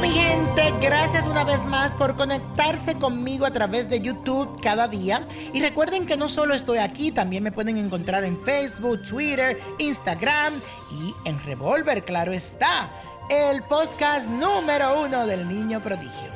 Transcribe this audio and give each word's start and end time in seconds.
Mi 0.00 0.10
gente, 0.10 0.72
gracias 0.80 1.26
una 1.26 1.42
vez 1.42 1.64
más 1.64 1.90
por 1.92 2.14
conectarse 2.14 2.94
conmigo 2.94 3.44
a 3.44 3.50
través 3.50 3.90
de 3.90 4.00
YouTube 4.00 4.60
cada 4.62 4.86
día. 4.86 5.26
Y 5.52 5.60
recuerden 5.60 6.06
que 6.06 6.16
no 6.16 6.28
solo 6.28 6.54
estoy 6.54 6.78
aquí, 6.78 7.10
también 7.10 7.42
me 7.42 7.50
pueden 7.50 7.76
encontrar 7.76 8.22
en 8.22 8.40
Facebook, 8.40 9.02
Twitter, 9.02 9.58
Instagram 9.78 10.60
y 10.92 11.14
en 11.28 11.42
Revolver, 11.44 12.04
claro 12.04 12.32
está, 12.32 12.90
el 13.28 13.64
podcast 13.64 14.28
número 14.28 15.02
uno 15.02 15.26
del 15.26 15.48
niño 15.48 15.82
prodigio. 15.82 16.30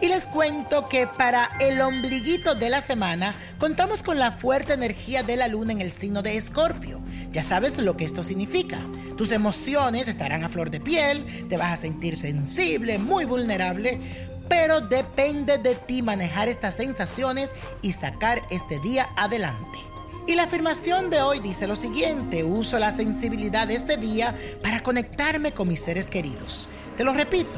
Y 0.00 0.06
les 0.06 0.24
cuento 0.26 0.88
que 0.88 1.08
para 1.08 1.50
el 1.58 1.80
ombliguito 1.80 2.54
de 2.54 2.70
la 2.70 2.80
semana 2.80 3.34
contamos 3.58 4.04
con 4.04 4.20
la 4.20 4.32
fuerte 4.32 4.72
energía 4.72 5.24
de 5.24 5.36
la 5.36 5.48
luna 5.48 5.72
en 5.72 5.80
el 5.80 5.90
signo 5.90 6.22
de 6.22 6.36
Escorpio. 6.36 7.00
Ya 7.32 7.42
sabes 7.42 7.78
lo 7.78 7.96
que 7.96 8.04
esto 8.04 8.24
significa. 8.24 8.80
Tus 9.16 9.30
emociones 9.30 10.08
estarán 10.08 10.44
a 10.44 10.48
flor 10.48 10.70
de 10.70 10.80
piel, 10.80 11.46
te 11.48 11.56
vas 11.56 11.72
a 11.72 11.82
sentir 11.82 12.16
sensible, 12.16 12.98
muy 12.98 13.24
vulnerable, 13.24 14.00
pero 14.48 14.80
depende 14.80 15.58
de 15.58 15.76
ti 15.76 16.02
manejar 16.02 16.48
estas 16.48 16.74
sensaciones 16.74 17.52
y 17.82 17.92
sacar 17.92 18.42
este 18.50 18.80
día 18.80 19.08
adelante. 19.16 19.78
Y 20.26 20.34
la 20.34 20.44
afirmación 20.44 21.08
de 21.08 21.22
hoy 21.22 21.40
dice 21.40 21.66
lo 21.66 21.76
siguiente, 21.76 22.44
uso 22.44 22.78
la 22.78 22.92
sensibilidad 22.92 23.68
de 23.68 23.76
este 23.76 23.96
día 23.96 24.36
para 24.62 24.82
conectarme 24.82 25.52
con 25.52 25.68
mis 25.68 25.80
seres 25.80 26.06
queridos. 26.06 26.68
Te 26.96 27.04
lo 27.04 27.14
repito, 27.14 27.50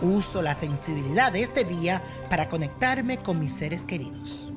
uso 0.00 0.42
la 0.42 0.54
sensibilidad 0.54 1.32
de 1.32 1.42
este 1.42 1.64
día 1.64 2.02
para 2.28 2.48
conectarme 2.48 3.18
con 3.18 3.40
mis 3.40 3.52
seres 3.52 3.84
queridos. 3.84 4.53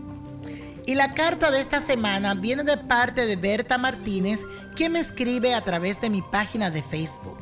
Y 0.87 0.95
la 0.95 1.11
carta 1.11 1.51
de 1.51 1.59
esta 1.59 1.81
semana 1.81 2.33
viene 2.33 2.63
de 2.63 2.77
parte 2.77 3.27
de 3.27 3.35
Berta 3.35 3.77
Martínez, 3.77 4.39
que 4.73 4.87
me 4.87 4.99
escribe 4.99 5.53
a 5.53 5.59
través 5.59 5.99
de 5.99 6.09
mi 6.09 6.21
página 6.21 6.71
de 6.71 6.81
Facebook. 6.81 7.37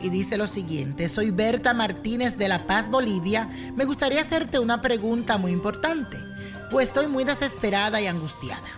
Y 0.00 0.10
dice 0.10 0.36
lo 0.36 0.46
siguiente, 0.46 1.08
soy 1.08 1.32
Berta 1.32 1.74
Martínez 1.74 2.38
de 2.38 2.46
La 2.46 2.68
Paz, 2.68 2.88
Bolivia. 2.88 3.50
Me 3.74 3.84
gustaría 3.84 4.20
hacerte 4.20 4.60
una 4.60 4.80
pregunta 4.80 5.38
muy 5.38 5.50
importante, 5.50 6.16
pues 6.70 6.86
estoy 6.86 7.08
muy 7.08 7.24
desesperada 7.24 8.00
y 8.00 8.06
angustiada. 8.06 8.68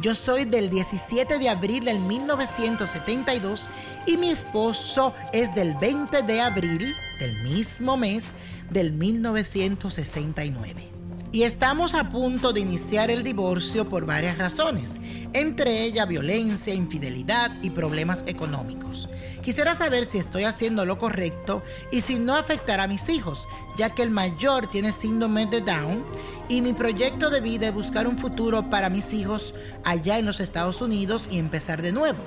Yo 0.00 0.16
soy 0.16 0.46
del 0.46 0.68
17 0.68 1.38
de 1.38 1.48
abril 1.48 1.84
del 1.84 2.00
1972 2.00 3.70
y 4.04 4.16
mi 4.16 4.30
esposo 4.30 5.14
es 5.32 5.54
del 5.54 5.76
20 5.76 6.22
de 6.22 6.40
abril 6.40 6.96
del 7.20 7.40
mismo 7.44 7.96
mes 7.96 8.24
del 8.70 8.90
1969. 8.90 10.93
Y 11.34 11.42
estamos 11.42 11.94
a 11.94 12.10
punto 12.10 12.52
de 12.52 12.60
iniciar 12.60 13.10
el 13.10 13.24
divorcio 13.24 13.88
por 13.88 14.06
varias 14.06 14.38
razones, 14.38 14.92
entre 15.32 15.82
ellas 15.82 16.06
violencia, 16.06 16.72
infidelidad 16.72 17.50
y 17.60 17.70
problemas 17.70 18.22
económicos. 18.28 19.08
Quisiera 19.42 19.74
saber 19.74 20.04
si 20.04 20.18
estoy 20.18 20.44
haciendo 20.44 20.86
lo 20.86 20.96
correcto 20.96 21.60
y 21.90 22.02
si 22.02 22.20
no 22.20 22.36
afectará 22.36 22.84
a 22.84 22.86
mis 22.86 23.08
hijos, 23.08 23.48
ya 23.76 23.90
que 23.90 24.04
el 24.04 24.10
mayor 24.10 24.70
tiene 24.70 24.92
síndrome 24.92 25.46
de 25.46 25.60
Down 25.60 26.04
y 26.48 26.62
mi 26.62 26.72
proyecto 26.72 27.30
de 27.30 27.40
vida 27.40 27.66
es 27.66 27.74
buscar 27.74 28.06
un 28.06 28.16
futuro 28.16 28.66
para 28.66 28.88
mis 28.88 29.12
hijos 29.12 29.56
allá 29.82 30.20
en 30.20 30.26
los 30.26 30.38
Estados 30.38 30.80
Unidos 30.82 31.26
y 31.32 31.40
empezar 31.40 31.82
de 31.82 31.90
nuevo. 31.90 32.18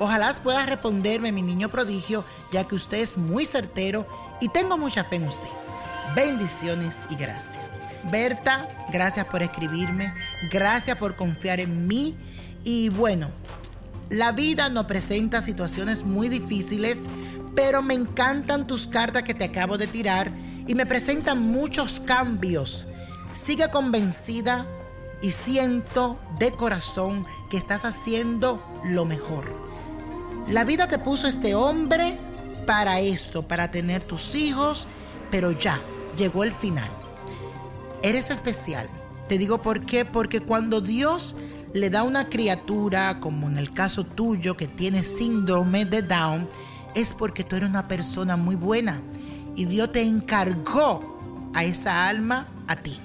Ojalá 0.00 0.34
pueda 0.42 0.66
responderme 0.66 1.30
mi 1.30 1.42
niño 1.42 1.68
prodigio, 1.68 2.24
ya 2.50 2.64
que 2.64 2.74
usted 2.74 2.98
es 2.98 3.16
muy 3.16 3.46
certero 3.46 4.08
y 4.40 4.48
tengo 4.48 4.76
mucha 4.76 5.04
fe 5.04 5.16
en 5.16 5.28
usted. 5.28 5.50
Bendiciones 6.16 6.96
y 7.10 7.14
gracias. 7.14 7.75
Berta, 8.10 8.68
gracias 8.92 9.26
por 9.26 9.42
escribirme, 9.42 10.14
gracias 10.50 10.96
por 10.96 11.16
confiar 11.16 11.60
en 11.60 11.86
mí 11.86 12.14
y 12.64 12.88
bueno, 12.88 13.30
la 14.10 14.32
vida 14.32 14.68
nos 14.68 14.86
presenta 14.86 15.42
situaciones 15.42 16.04
muy 16.04 16.28
difíciles, 16.28 17.00
pero 17.54 17.82
me 17.82 17.94
encantan 17.94 18.66
tus 18.66 18.86
cartas 18.86 19.24
que 19.24 19.34
te 19.34 19.44
acabo 19.44 19.78
de 19.78 19.86
tirar 19.86 20.30
y 20.66 20.74
me 20.74 20.86
presentan 20.86 21.40
muchos 21.40 22.00
cambios. 22.04 22.86
Sigue 23.32 23.68
convencida 23.70 24.66
y 25.22 25.32
siento 25.32 26.18
de 26.38 26.52
corazón 26.52 27.26
que 27.50 27.56
estás 27.56 27.84
haciendo 27.84 28.62
lo 28.84 29.04
mejor. 29.04 29.44
La 30.48 30.64
vida 30.64 30.86
te 30.86 30.98
puso 30.98 31.26
este 31.26 31.54
hombre 31.54 32.16
para 32.66 33.00
eso, 33.00 33.42
para 33.42 33.70
tener 33.70 34.04
tus 34.04 34.34
hijos, 34.34 34.86
pero 35.30 35.50
ya 35.50 35.80
llegó 36.16 36.44
el 36.44 36.52
final. 36.52 36.88
Eres 38.06 38.30
especial. 38.30 38.88
Te 39.28 39.36
digo 39.36 39.60
por 39.60 39.84
qué, 39.84 40.04
porque 40.04 40.38
cuando 40.38 40.80
Dios 40.80 41.34
le 41.72 41.90
da 41.90 42.04
una 42.04 42.28
criatura, 42.28 43.18
como 43.18 43.48
en 43.48 43.58
el 43.58 43.72
caso 43.72 44.04
tuyo 44.06 44.56
que 44.56 44.68
tiene 44.68 45.02
síndrome 45.02 45.86
de 45.86 46.02
Down, 46.02 46.48
es 46.94 47.14
porque 47.14 47.42
tú 47.42 47.56
eres 47.56 47.68
una 47.68 47.88
persona 47.88 48.36
muy 48.36 48.54
buena 48.54 49.02
y 49.56 49.64
Dios 49.64 49.90
te 49.90 50.02
encargó 50.02 51.50
a 51.52 51.64
esa 51.64 52.06
alma 52.06 52.46
a 52.68 52.76
ti. 52.76 52.96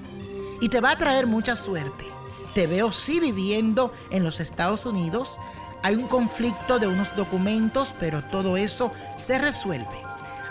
Y 0.61 0.69
te 0.69 0.81
va 0.81 0.91
a 0.91 0.97
traer 0.99 1.25
mucha 1.25 1.55
suerte. 1.55 2.05
Te 2.53 2.67
veo 2.67 2.91
sí 2.91 3.19
viviendo 3.19 3.91
en 4.11 4.23
los 4.23 4.39
Estados 4.39 4.85
Unidos. 4.85 5.39
Hay 5.81 5.95
un 5.95 6.07
conflicto 6.07 6.77
de 6.77 6.85
unos 6.85 7.15
documentos, 7.15 7.95
pero 7.99 8.23
todo 8.25 8.55
eso 8.55 8.93
se 9.17 9.39
resuelve. 9.39 9.87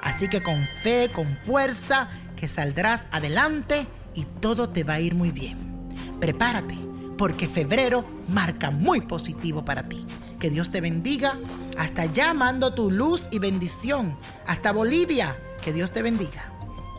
Así 0.03 0.27
que 0.27 0.43
con 0.43 0.67
fe, 0.83 1.09
con 1.15 1.37
fuerza, 1.37 2.09
que 2.35 2.49
saldrás 2.49 3.07
adelante 3.13 3.87
y 4.15 4.25
todo 4.41 4.69
te 4.69 4.85
va 4.85 4.95
a 4.95 5.01
ir 5.01 5.15
muy 5.15 5.31
bien. 5.31 5.59
Prepárate, 6.21 6.79
porque 7.17 7.49
febrero 7.49 8.05
marca 8.29 8.71
muy 8.71 9.01
positivo 9.03 9.65
para 9.65 9.89
ti. 9.89 10.07
Que 10.39 10.51
Dios 10.51 10.71
te 10.71 10.81
bendiga. 10.81 11.39
Hasta 11.79 12.03
allá 12.03 12.33
mando 12.33 12.75
tu 12.75 12.91
luz 12.91 13.25
y 13.31 13.39
bendición. 13.39 14.17
Hasta 14.47 14.73
Bolivia. 14.73 15.37
Que 15.63 15.73
Dios 15.73 15.93
te 15.93 16.03
bendiga. 16.03 16.51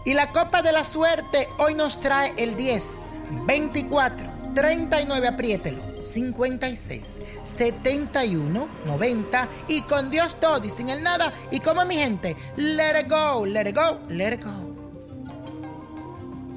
Y 0.06 0.14
la 0.14 0.30
copa 0.30 0.62
de 0.62 0.72
la 0.72 0.84
suerte 0.84 1.48
hoy 1.58 1.76
nos 1.76 2.00
trae 2.00 2.34
el 2.38 2.56
10, 2.56 3.10
24, 3.46 4.32
39, 4.56 5.28
apriételo, 5.28 6.04
56, 6.04 7.20
71, 7.44 8.68
90 8.86 9.48
y 9.68 9.82
con 9.82 10.10
Dios 10.10 10.40
todo 10.40 10.66
y 10.66 10.72
sin 10.72 10.90
el 10.90 11.04
nada. 11.04 11.34
Y 11.52 11.60
como 11.60 11.86
mi 11.86 11.96
gente, 11.96 12.36
let 12.56 13.00
it 13.00 13.10
go, 13.10 13.46
let 13.46 13.70
it 13.70 13.76
go, 13.76 14.00
let 14.10 14.34
it 14.34 14.44
go. 14.44 14.71